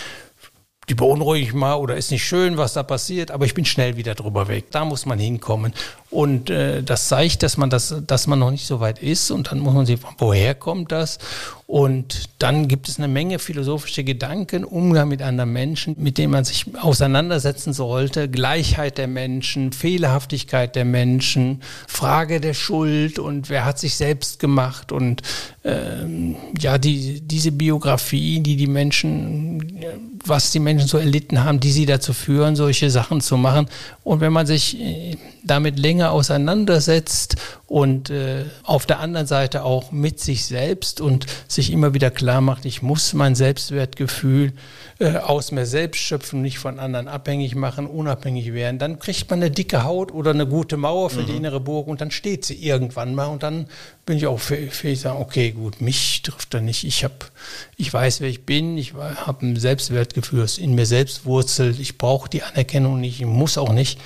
[0.89, 3.97] die beunruhige ich mal oder ist nicht schön, was da passiert, aber ich bin schnell
[3.97, 4.67] wieder drüber weg.
[4.73, 5.73] Da muss man hinkommen.
[6.13, 9.31] Und äh, das zeigt, dass man das, dass man noch nicht so weit ist.
[9.31, 11.19] Und dann muss man sich, woher kommt das?
[11.73, 16.45] Und dann gibt es eine Menge philosophische Gedanken, Umgang mit anderen Menschen, mit denen man
[16.45, 18.29] sich auseinandersetzen sollte.
[18.29, 24.93] Gleichheit der Menschen, Fehlerhaftigkeit der Menschen, Frage der Schuld und wer hat sich selbst gemacht
[24.93, 25.23] und
[25.65, 29.83] ähm, ja, die, diese Biografie, die die Menschen,
[30.27, 33.67] was die Menschen so erlitten haben, die sie dazu führen, solche Sachen zu machen.
[34.05, 37.37] Und wenn man sich äh, damit länger auseinandersetzt
[37.67, 42.41] und äh, auf der anderen Seite auch mit sich selbst und sich immer wieder klar
[42.41, 44.53] macht, ich muss mein Selbstwertgefühl
[44.99, 49.41] äh, aus mir selbst schöpfen, nicht von anderen abhängig machen, unabhängig werden, dann kriegt man
[49.41, 51.27] eine dicke Haut oder eine gute Mauer für mhm.
[51.27, 53.67] die innere Burg und dann steht sie irgendwann mal und dann
[54.05, 56.85] bin ich auch fähig zu sagen, okay, gut, mich trifft er nicht.
[56.85, 57.15] Ich habe,
[57.77, 61.99] ich weiß, wer ich bin, ich habe ein Selbstwertgefühl, das in mir selbst wurzelt, ich
[61.99, 63.99] brauche die Anerkennung nicht, ich muss auch nicht.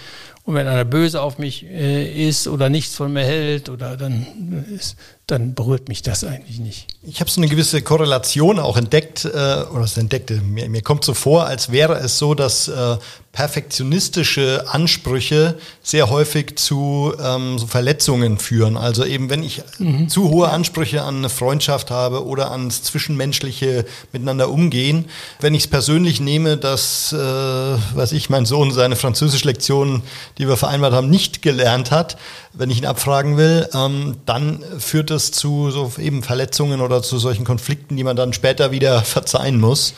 [0.46, 4.64] Und wenn einer böse auf mich äh, ist oder nichts von mir hält, oder dann,
[4.72, 4.94] ist,
[5.26, 6.86] dann berührt mich das eigentlich nicht.
[7.02, 11.04] Ich habe so eine gewisse Korrelation auch entdeckt, äh, oder es entdeckte, mir, mir kommt
[11.04, 12.96] so vor, als wäre es so, dass äh,
[13.36, 18.78] perfektionistische Ansprüche sehr häufig zu ähm, so Verletzungen führen.
[18.78, 20.08] Also eben, wenn ich mhm.
[20.08, 25.04] zu hohe Ansprüche an eine Freundschaft habe oder ans zwischenmenschliche Miteinander umgehen,
[25.38, 30.02] wenn ich es persönlich nehme, dass, äh, was ich, mein Sohn seine Französisch-Lektion,
[30.38, 32.16] die wir vereinbart haben, nicht gelernt hat,
[32.54, 37.18] wenn ich ihn abfragen will, ähm, dann führt es zu so eben Verletzungen oder zu
[37.18, 39.92] solchen Konflikten, die man dann später wieder verzeihen muss.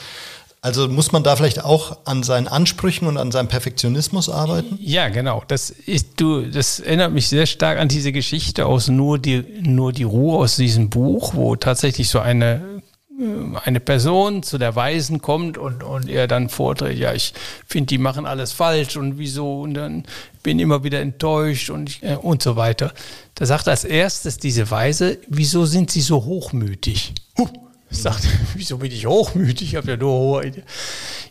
[0.60, 4.76] Also muss man da vielleicht auch an seinen Ansprüchen und an seinem Perfektionismus arbeiten?
[4.80, 5.44] Ja, genau.
[5.46, 9.92] Das, ist, du, das erinnert mich sehr stark an diese Geschichte aus Nur die, Nur
[9.92, 12.82] die Ruhe aus diesem Buch, wo tatsächlich so eine,
[13.20, 17.86] äh, eine Person zu der Weisen kommt und, und er dann vorträgt, ja, ich finde,
[17.86, 20.04] die machen alles falsch und wieso und dann
[20.42, 22.92] bin immer wieder enttäuscht und, äh, und so weiter.
[23.36, 27.14] Da sagt als erstes diese Weise, wieso sind sie so hochmütig?
[27.90, 29.68] Huh sagt, wieso bin ich hochmütig?
[29.68, 30.52] Ich habe ja nur hohe.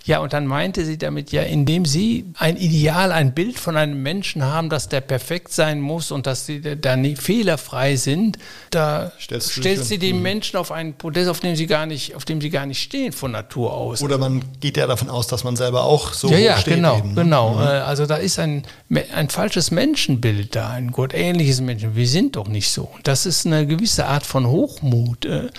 [0.06, 4.02] Ja, und dann meinte sie damit ja, indem sie ein Ideal, ein Bild von einem
[4.02, 8.38] Menschen haben, dass der perfekt sein muss und dass sie da nie fehlerfrei sind,
[8.70, 10.22] da stellst, stellst sie den mhm.
[10.22, 13.12] Menschen auf einen Podest, auf dem sie gar nicht, auf dem sie gar nicht stehen
[13.12, 14.02] von Natur aus.
[14.02, 16.76] Oder man geht ja davon aus, dass man selber auch so ja, ja, steht.
[16.76, 17.24] Genau, eben, ne?
[17.24, 17.56] genau.
[17.56, 17.62] Mhm.
[17.62, 18.64] Äh, also da ist ein,
[19.14, 21.98] ein falsches Menschenbild da, ein gottähnliches Menschen.
[21.98, 22.90] Wir sind doch nicht so.
[23.04, 25.50] Das ist eine gewisse Art von Hochmut äh,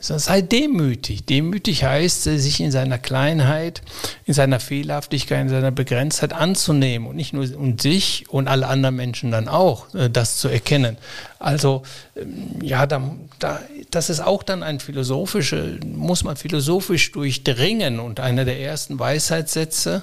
[0.00, 1.24] sei demütig.
[1.24, 3.82] Demütig heißt, äh, sich in seiner Kleinheit,
[4.24, 8.94] in seiner Fehlerhaftigkeit, in seiner Begrenztheit anzunehmen und nicht nur und sich und alle anderen
[8.94, 10.96] Menschen dann auch, äh, das zu erkennen.
[11.40, 11.82] Also
[12.16, 18.20] ähm, ja, da, da, das ist auch dann ein philosophische, muss man philosophisch durchdringen und
[18.20, 20.02] einer der ersten Weisheitssätze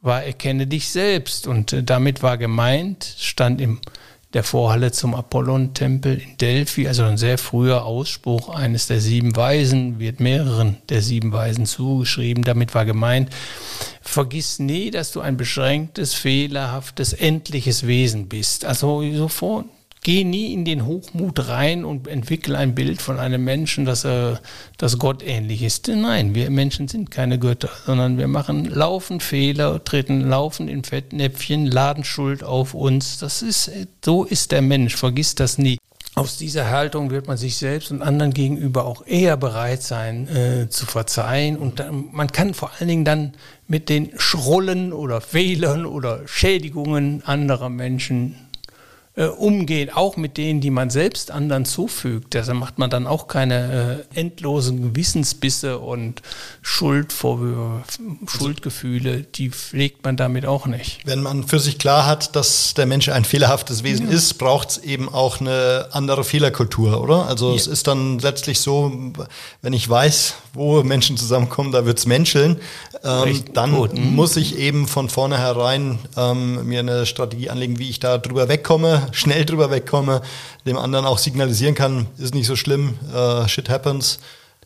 [0.00, 3.80] war, erkenne dich selbst und äh, damit war gemeint, stand im
[4.34, 9.98] der Vorhalle zum Apollon-Tempel in Delphi, also ein sehr früher Ausspruch eines der sieben Weisen,
[9.98, 12.42] wird mehreren der sieben Weisen zugeschrieben.
[12.44, 13.30] Damit war gemeint,
[14.00, 18.64] vergiss nie, dass du ein beschränktes, fehlerhaftes, endliches Wesen bist.
[18.64, 19.66] Also sofort
[20.04, 24.40] Geh nie in den Hochmut rein und entwickle ein Bild von einem Menschen, dass er
[24.76, 25.86] das Gott ähnlich ist.
[25.86, 31.66] Nein, wir Menschen sind keine Götter, sondern wir machen laufend Fehler, treten laufend in Fettnäpfchen,
[31.66, 33.18] laden Schuld auf uns.
[33.18, 33.70] Das ist,
[34.04, 34.96] so ist der Mensch.
[34.96, 35.78] Vergiss das nie.
[36.16, 40.68] Aus dieser Haltung wird man sich selbst und anderen gegenüber auch eher bereit sein äh,
[40.68, 41.56] zu verzeihen.
[41.56, 43.34] Und dann, man kann vor allen Dingen dann
[43.68, 48.48] mit den Schrullen oder Fehlern oder Schädigungen anderer Menschen
[49.14, 52.34] äh, umgehen, auch mit denen, die man selbst anderen zufügt.
[52.34, 56.22] Da macht man dann auch keine äh, endlosen Gewissensbisse und
[56.62, 57.82] Schuldvorwürfe,
[58.26, 61.00] Schuldgefühle, die pflegt man damit auch nicht.
[61.04, 64.16] Wenn man für sich klar hat, dass der Mensch ein fehlerhaftes Wesen ja.
[64.16, 67.26] ist, braucht es eben auch eine andere Fehlerkultur, oder?
[67.26, 67.56] Also ja.
[67.56, 69.12] es ist dann letztlich so,
[69.60, 72.60] wenn ich weiß, wo Menschen zusammenkommen, da wird's menscheln,
[73.04, 73.94] ähm, dann Gut.
[73.94, 74.14] Mhm.
[74.14, 79.01] muss ich eben von vornherein ähm, mir eine Strategie anlegen, wie ich da drüber wegkomme,
[79.12, 80.22] schnell drüber wegkomme,
[80.66, 84.20] dem anderen auch signalisieren kann, ist nicht so schlimm, äh, shit happens,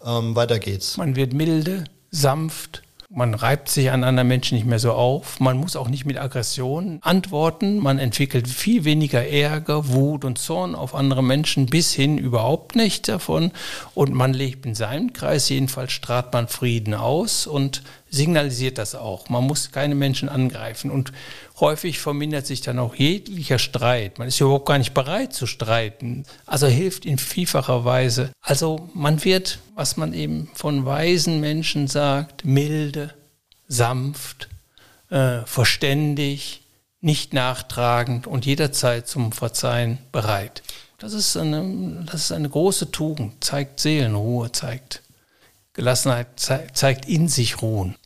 [0.05, 0.97] ähm, weiter geht's.
[0.97, 5.39] Man wird milde, sanft Man reibt sich an anderen Menschen nicht mehr so auf.
[5.39, 7.79] Man muss auch nicht mit Aggression antworten.
[7.79, 13.09] Man entwickelt viel weniger Ärger, Wut und Zorn auf andere Menschen bis hin überhaupt nicht
[13.09, 13.53] davon.
[13.95, 17.83] Und man lebt in seinem Kreis, jedenfalls strahlt man Frieden aus und
[18.17, 19.29] signalisiert das auch.
[19.29, 20.91] Man muss keine Menschen angreifen.
[20.91, 21.13] Und
[21.61, 24.19] häufig vermindert sich dann auch jeglicher Streit.
[24.19, 26.25] Man ist überhaupt gar nicht bereit zu streiten.
[26.47, 28.31] Also hilft in vielfacher Weise.
[28.41, 33.15] Also man wird, was man eben von weisen Menschen sagt, milde,
[33.69, 34.49] sanft,
[35.11, 36.63] äh, verständig,
[37.01, 40.63] nicht nachtragend und jederzeit zum Verzeihen bereit.
[40.99, 45.03] Das ist eine, das ist eine große Tugend, zeigt Seelenruhe, zeigt
[45.75, 47.97] Gelassenheit, zeigt in sich Ruhen.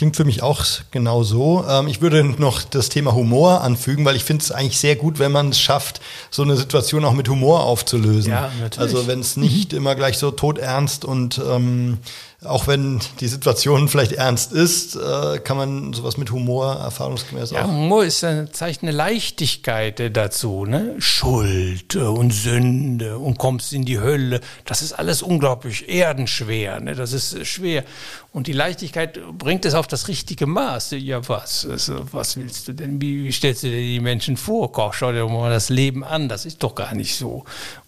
[0.00, 1.62] Klingt für mich auch genau so.
[1.68, 5.18] Ähm, ich würde noch das Thema Humor anfügen, weil ich finde es eigentlich sehr gut,
[5.18, 8.32] wenn man es schafft, so eine Situation auch mit Humor aufzulösen.
[8.32, 8.78] Ja, natürlich.
[8.78, 11.98] Also wenn es nicht immer gleich so todernst und ähm,
[12.44, 17.64] auch wenn die Situation vielleicht ernst ist, äh, kann man sowas mit Humor erfahrungsgemäß ja,
[17.64, 17.68] auch.
[17.68, 20.94] Humor ist ein Zeichen eine Leichtigkeit dazu, ne?
[20.98, 24.40] Schuld und Sünde und kommst in die Hölle.
[24.64, 26.94] Das ist alles unglaublich erdenschwer, ne?
[26.94, 27.84] Das ist schwer.
[28.32, 30.92] Und die Leichtigkeit bringt es auf das richtige Maß.
[30.92, 31.66] Ja, was?
[31.68, 33.02] Also, was willst du denn?
[33.02, 34.70] Wie, wie stellst du dir die Menschen vor?
[34.70, 36.28] Koch, schau dir mal das Leben an.
[36.28, 37.44] Das ist doch gar nicht so.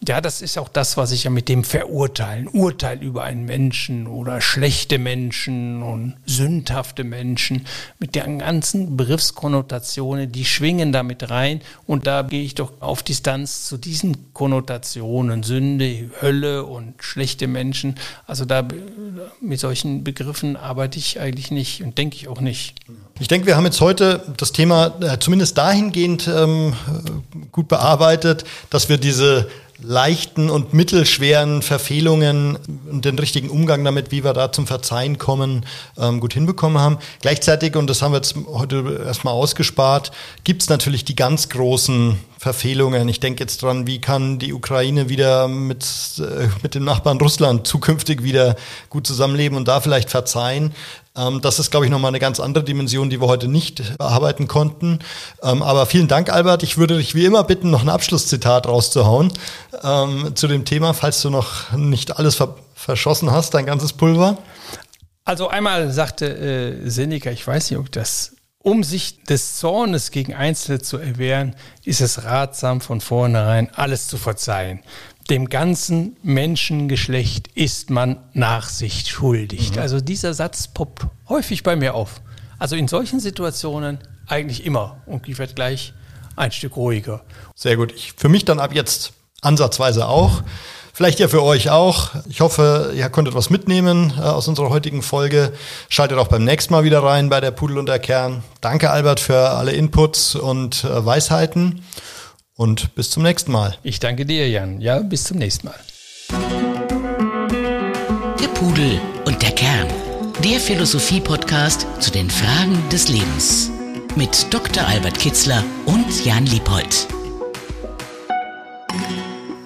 [0.07, 4.09] Ja, das ist auch das, was ich ja mit dem Verurteilen, Urteil über einen Menschen
[4.09, 7.67] oder schlechte Menschen und sündhafte Menschen
[7.99, 11.61] mit den ganzen Begriffskonnotationen, die schwingen damit rein.
[11.87, 15.43] Und da gehe ich doch auf Distanz zu diesen Konnotationen.
[15.43, 17.97] Sünde, Hölle und schlechte Menschen.
[18.27, 18.67] Also da
[19.41, 22.81] mit solchen Begriffen arbeite ich eigentlich nicht und denke ich auch nicht.
[23.21, 26.75] Ich denke, wir haben jetzt heute das Thema äh, zumindest dahingehend ähm,
[27.53, 29.49] gut bearbeitet, dass wir diese
[29.83, 32.59] leichten und mittelschweren Verfehlungen
[32.91, 35.67] und den richtigen Umgang damit, wie wir da zum Verzeihen kommen,
[35.99, 36.99] ähm, gut hinbekommen haben.
[37.21, 40.13] Gleichzeitig, und das haben wir jetzt heute erstmal ausgespart,
[40.45, 43.09] gibt es natürlich die ganz großen Verfehlungen.
[43.09, 45.85] Ich denke jetzt dran, wie kann die Ukraine wieder mit,
[46.19, 48.57] äh, mit dem Nachbarn Russland zukünftig wieder
[48.91, 50.73] gut zusammenleben und da vielleicht verzeihen.
[51.17, 54.49] Ähm, das ist, glaube ich, nochmal eine ganz andere Dimension, die wir heute nicht bearbeiten
[54.49, 55.01] konnten.
[55.43, 56.63] Ähm, aber vielen Dank, Albert.
[56.63, 59.33] Ich würde dich wie immer bitten, noch ein Abschlusszitat rauszuhauen
[59.83, 64.39] ähm, zu dem Thema, falls du noch nicht alles ver verschossen hast, dein ganzes Pulver.
[65.25, 70.35] Also einmal sagte äh, Seneca, ich weiß nicht, ob das um sich des Zornes gegen
[70.35, 74.81] Einzelne zu erwehren, ist es ratsam, von vornherein alles zu verzeihen.
[75.31, 79.73] Dem ganzen Menschengeschlecht ist man Nachsicht schuldig.
[79.73, 79.79] Mhm.
[79.79, 82.21] Also dieser Satz poppt häufig bei mir auf.
[82.59, 85.03] Also in solchen Situationen eigentlich immer.
[85.07, 85.95] Und ich werde gleich
[86.37, 87.23] ein Stück ruhiger.
[87.55, 87.93] Sehr gut.
[87.93, 90.43] Ich, für mich dann ab jetzt ansatzweise auch.
[90.95, 92.11] Vielleicht ja für euch auch.
[92.29, 95.53] Ich hoffe, ihr konntet was mitnehmen äh, aus unserer heutigen Folge.
[95.89, 98.45] Schaltet auch beim nächsten Mal wieder rein bei der Pudel und der Kern.
[98.61, 101.83] Danke, Albert, für alle Inputs und äh, Weisheiten.
[102.57, 103.77] Und bis zum nächsten Mal.
[103.83, 104.81] Ich danke dir, Jan.
[104.81, 105.81] Ja, bis zum nächsten Mal.
[108.41, 109.89] Der Pudel und der Kern.
[110.45, 113.71] Der Philosophie-Podcast zu den Fragen des Lebens.
[114.17, 114.87] Mit Dr.
[114.87, 117.07] Albert Kitzler und Jan Liebold.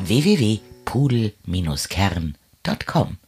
[0.04, 3.25] www pudel-kern.com